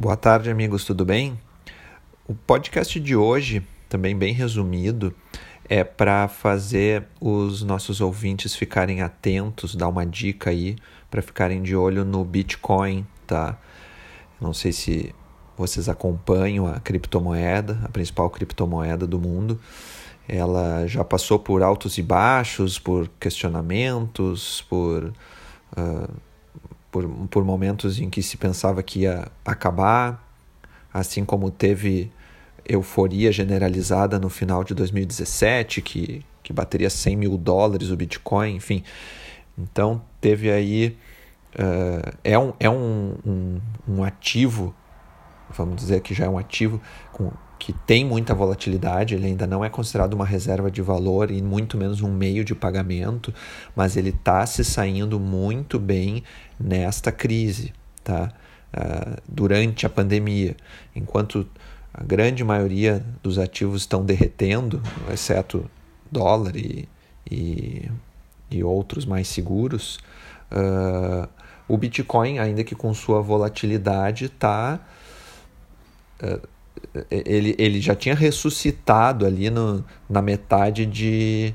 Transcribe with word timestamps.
Boa 0.00 0.16
tarde, 0.16 0.48
amigos, 0.48 0.84
tudo 0.84 1.04
bem? 1.04 1.36
O 2.24 2.32
podcast 2.32 3.00
de 3.00 3.16
hoje, 3.16 3.66
também 3.88 4.16
bem 4.16 4.32
resumido, 4.32 5.12
é 5.68 5.82
para 5.82 6.28
fazer 6.28 7.04
os 7.20 7.64
nossos 7.64 8.00
ouvintes 8.00 8.54
ficarem 8.54 9.02
atentos, 9.02 9.74
dar 9.74 9.88
uma 9.88 10.06
dica 10.06 10.50
aí 10.50 10.76
para 11.10 11.20
ficarem 11.20 11.60
de 11.62 11.74
olho 11.74 12.04
no 12.04 12.24
Bitcoin, 12.24 13.04
tá? 13.26 13.58
Não 14.40 14.54
sei 14.54 14.70
se 14.70 15.12
vocês 15.56 15.88
acompanham 15.88 16.68
a 16.68 16.78
criptomoeda, 16.78 17.80
a 17.82 17.88
principal 17.88 18.30
criptomoeda 18.30 19.04
do 19.04 19.18
mundo. 19.18 19.60
Ela 20.28 20.86
já 20.86 21.02
passou 21.02 21.40
por 21.40 21.60
altos 21.60 21.98
e 21.98 22.02
baixos, 22.04 22.78
por 22.78 23.08
questionamentos, 23.18 24.64
por, 24.70 25.12
uh, 25.76 26.14
por, 26.90 27.08
por 27.28 27.44
momentos 27.44 28.00
em 28.00 28.08
que 28.08 28.22
se 28.22 28.36
pensava 28.36 28.82
que 28.82 29.00
ia 29.00 29.28
acabar, 29.44 30.24
assim 30.92 31.24
como 31.24 31.50
teve 31.50 32.10
euforia 32.66 33.32
generalizada 33.32 34.18
no 34.18 34.28
final 34.28 34.62
de 34.62 34.74
2017, 34.74 35.80
que, 35.82 36.24
que 36.42 36.52
bateria 36.52 36.90
100 36.90 37.16
mil 37.16 37.38
dólares 37.38 37.90
o 37.90 37.96
Bitcoin, 37.96 38.56
enfim. 38.56 38.82
Então 39.56 40.02
teve 40.20 40.50
aí. 40.50 40.96
Uh, 41.54 42.16
é 42.22 42.38
um, 42.38 42.52
é 42.60 42.68
um, 42.68 43.16
um, 43.26 43.60
um 43.88 44.04
ativo 44.04 44.74
vamos 45.56 45.76
dizer 45.76 46.00
que 46.00 46.14
já 46.14 46.26
é 46.26 46.28
um 46.28 46.38
ativo 46.38 46.80
com, 47.12 47.30
que 47.58 47.72
tem 47.72 48.04
muita 48.04 48.34
volatilidade, 48.34 49.14
ele 49.14 49.26
ainda 49.26 49.46
não 49.46 49.64
é 49.64 49.68
considerado 49.68 50.14
uma 50.14 50.24
reserva 50.24 50.70
de 50.70 50.80
valor 50.80 51.30
e 51.30 51.42
muito 51.42 51.76
menos 51.76 52.00
um 52.00 52.12
meio 52.12 52.44
de 52.44 52.54
pagamento, 52.54 53.34
mas 53.74 53.96
ele 53.96 54.10
está 54.10 54.46
se 54.46 54.64
saindo 54.64 55.18
muito 55.18 55.78
bem 55.78 56.22
nesta 56.58 57.10
crise, 57.10 57.72
tá? 58.04 58.32
Uh, 58.72 59.20
durante 59.26 59.86
a 59.86 59.88
pandemia, 59.88 60.56
enquanto 60.94 61.48
a 61.92 62.04
grande 62.04 62.44
maioria 62.44 63.04
dos 63.22 63.38
ativos 63.38 63.82
estão 63.82 64.04
derretendo, 64.04 64.82
exceto 65.12 65.68
dólar 66.10 66.54
e, 66.54 66.88
e, 67.30 67.90
e 68.50 68.62
outros 68.62 69.04
mais 69.04 69.26
seguros, 69.26 69.98
uh, 70.52 71.28
o 71.66 71.76
Bitcoin, 71.76 72.38
ainda 72.38 72.62
que 72.62 72.74
com 72.74 72.92
sua 72.94 73.20
volatilidade, 73.20 74.26
está 74.26 74.80
é, 76.20 76.40
ele, 77.10 77.54
ele 77.58 77.80
já 77.80 77.94
tinha 77.94 78.14
ressuscitado 78.14 79.26
ali 79.26 79.50
no, 79.50 79.84
na 80.08 80.22
metade 80.22 80.86
de, 80.86 81.54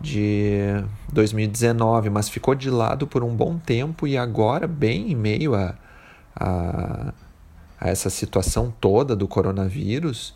de 0.00 0.84
2019, 1.12 2.10
mas 2.10 2.28
ficou 2.28 2.54
de 2.54 2.70
lado 2.70 3.06
por 3.06 3.22
um 3.22 3.34
bom 3.34 3.58
tempo 3.58 4.06
e 4.06 4.16
agora, 4.16 4.66
bem 4.66 5.12
em 5.12 5.14
meio 5.14 5.54
a, 5.54 5.74
a, 6.34 7.12
a 7.80 7.88
essa 7.88 8.10
situação 8.10 8.72
toda 8.80 9.14
do 9.14 9.28
coronavírus, 9.28 10.34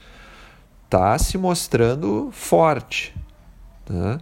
está 0.85 1.19
se 1.19 1.37
mostrando 1.37 2.31
forte. 2.33 3.15
Né? 3.89 4.19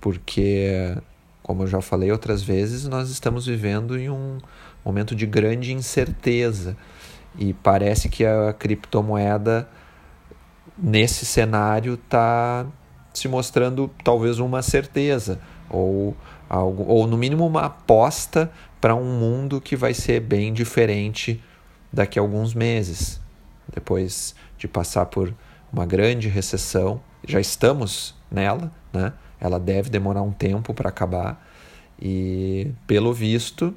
Porque, 0.00 0.96
como 1.42 1.62
eu 1.62 1.66
já 1.66 1.80
falei 1.80 2.10
outras 2.10 2.42
vezes, 2.42 2.86
nós 2.86 3.10
estamos 3.10 3.46
vivendo 3.46 3.98
em 3.98 4.10
um 4.10 4.38
momento 4.84 5.14
de 5.14 5.26
grande 5.26 5.72
incerteza. 5.72 6.76
E 7.38 7.52
parece 7.52 8.08
que 8.08 8.24
a 8.24 8.52
criptomoeda, 8.52 9.68
nesse 10.76 11.24
cenário, 11.24 11.94
está 11.94 12.66
se 13.12 13.28
mostrando 13.28 13.90
talvez 14.04 14.38
uma 14.38 14.62
certeza, 14.62 15.40
ou, 15.68 16.16
algo, 16.48 16.84
ou 16.86 17.06
no 17.06 17.16
mínimo 17.16 17.46
uma 17.46 17.66
aposta 17.66 18.50
para 18.80 18.94
um 18.94 19.18
mundo 19.18 19.60
que 19.60 19.76
vai 19.76 19.94
ser 19.94 20.20
bem 20.20 20.52
diferente 20.52 21.42
daqui 21.92 22.18
a 22.18 22.22
alguns 22.22 22.54
meses. 22.54 23.20
Depois 23.72 24.34
de 24.58 24.66
passar 24.66 25.06
por 25.06 25.32
uma 25.72 25.86
grande 25.86 26.28
recessão, 26.28 27.00
já 27.26 27.40
estamos 27.40 28.14
nela, 28.30 28.72
né? 28.92 29.12
ela 29.40 29.58
deve 29.58 29.90
demorar 29.90 30.22
um 30.22 30.32
tempo 30.32 30.74
para 30.74 30.88
acabar, 30.88 31.46
e 32.00 32.72
pelo 32.86 33.12
visto, 33.12 33.74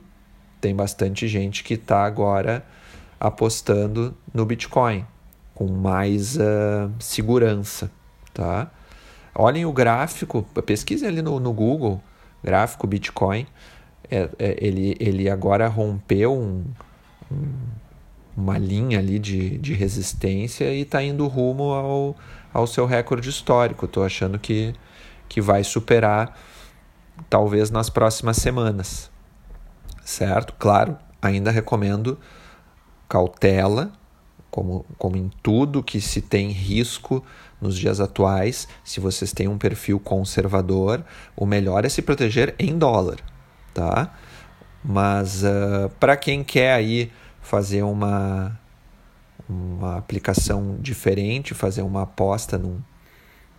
tem 0.61 0.73
bastante 0.75 1.28
gente 1.28 1.63
que 1.63 1.73
está 1.73 2.05
agora 2.05 2.66
apostando 3.19 4.16
no 4.34 4.46
Bitcoin 4.46 5.06
com 5.53 5.68
mais 5.68 6.35
uh, 6.35 6.91
segurança, 7.00 7.91
tá? 8.34 8.72
Olhem 9.35 9.66
o 9.66 9.72
gráfico, 9.72 10.44
pesquisem 10.66 11.07
ali 11.07 11.22
no, 11.22 11.40
no 11.40 11.53
Google, 11.53 12.02
gráfico 12.44 12.85
Bitcoin, 12.85 13.47
é, 14.09 14.29
é, 14.38 14.57
ele, 14.59 14.96
ele 15.00 15.29
agora 15.29 15.68
rompeu 15.68 16.34
um, 16.34 16.63
um, 17.31 17.53
uma 18.35 18.57
linha 18.57 19.00
ali 19.00 19.18
de, 19.18 19.57
de 19.57 19.73
resistência 19.73 20.72
e 20.72 20.81
está 20.81 21.02
indo 21.02 21.25
rumo 21.28 21.72
ao, 21.72 22.16
ao 22.53 22.68
seu 22.68 22.85
recorde 22.85 23.29
histórico. 23.29 23.85
Estou 23.85 24.03
achando 24.03 24.38
que, 24.38 24.73
que 25.28 25.41
vai 25.41 25.63
superar 25.63 26.38
talvez 27.29 27.72
nas 27.72 27.90
próximas 27.90 28.38
semanas, 28.38 29.09
certo? 30.03 30.53
Claro, 30.59 30.97
ainda 31.22 31.50
recomendo 31.50 32.19
cautela, 33.13 33.94
como, 34.50 34.84
como 34.97 35.16
em 35.16 35.29
tudo 35.44 35.84
que 35.84 36.01
se 36.01 36.19
tem 36.19 36.50
risco 36.50 37.24
nos 37.62 37.78
dias 37.78 38.00
atuais, 38.00 38.68
se 38.84 39.00
vocês 39.00 39.31
têm 39.31 39.47
um 39.47 39.56
perfil 39.56 40.00
conservador, 40.00 41.06
o 41.35 41.46
melhor 41.46 41.85
é 41.85 41.90
se 41.90 42.02
proteger 42.02 42.56
em 42.57 42.75
dólar, 42.75 43.19
tá? 43.72 44.16
Mas 44.84 45.44
uh, 45.44 45.90
para 46.00 46.18
quem 46.18 46.44
quer 46.44 46.73
aí 46.73 47.12
fazer 47.40 47.84
uma, 47.84 48.59
uma 49.47 49.96
aplicação 49.96 50.78
diferente, 50.79 51.53
fazer 51.53 51.84
uma 51.84 52.02
aposta 52.02 52.57
num, 52.57 52.81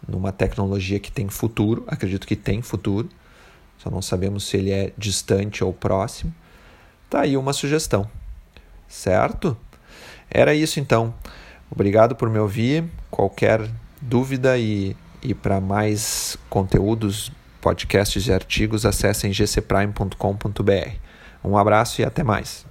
numa 0.06 0.32
tecnologia 0.32 0.98
que 0.98 1.12
tem 1.12 1.28
futuro, 1.28 1.84
acredito 1.86 2.26
que 2.26 2.34
tem 2.34 2.60
futuro, 2.60 3.08
só 3.78 3.88
não 3.88 4.02
sabemos 4.02 4.48
se 4.48 4.56
ele 4.56 4.72
é 4.72 4.92
distante 4.98 5.62
ou 5.62 5.72
próximo, 5.72 6.34
tá 7.08 7.20
aí 7.20 7.36
uma 7.36 7.52
sugestão 7.52 8.10
certo? 8.88 9.56
Era 10.30 10.54
isso 10.54 10.80
então. 10.80 11.14
Obrigado 11.70 12.14
por 12.14 12.28
me 12.28 12.38
ouvir. 12.38 12.84
Qualquer 13.10 13.68
dúvida 14.00 14.58
e, 14.58 14.96
e 15.22 15.34
para 15.34 15.60
mais 15.60 16.36
conteúdos, 16.48 17.32
podcasts 17.60 18.26
e 18.26 18.32
artigos, 18.32 18.84
acessem 18.84 19.32
gcprime.com.br. 19.32 20.90
Um 21.42 21.56
abraço 21.56 22.00
e 22.00 22.04
até 22.04 22.22
mais. 22.22 22.66